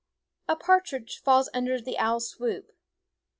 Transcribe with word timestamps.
A 0.47 0.55
partridge 0.55 1.19
falls 1.19 1.47
under 1.53 1.79
the 1.79 1.99
owl's 1.99 2.27
swoop. 2.31 2.71